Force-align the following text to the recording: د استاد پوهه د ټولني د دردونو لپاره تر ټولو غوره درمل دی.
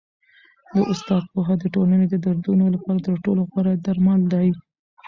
د 0.75 0.77
استاد 0.91 1.23
پوهه 1.33 1.55
د 1.59 1.63
ټولني 1.75 2.05
د 2.09 2.15
دردونو 2.25 2.65
لپاره 2.75 2.99
تر 3.07 3.13
ټولو 3.25 3.41
غوره 3.51 3.73
درمل 3.85 4.21
دی. 4.33 4.47